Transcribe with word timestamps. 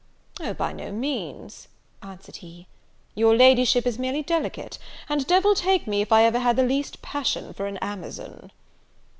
"O, 0.39 0.51
by 0.55 0.73
no 0.73 0.91
means," 0.91 1.67
answered 2.01 2.37
he, 2.37 2.65
"your 3.13 3.35
Ladyship 3.35 3.85
is 3.85 3.99
merely 3.99 4.23
delicate, 4.23 4.79
and 5.07 5.27
devil 5.27 5.53
take 5.53 5.85
me 5.85 6.01
if 6.01 6.11
ever 6.11 6.37
I 6.39 6.41
had 6.41 6.55
the 6.55 6.63
least 6.63 7.03
passion 7.03 7.53
for 7.53 7.67
an 7.67 7.77
Amazon." 7.83 8.51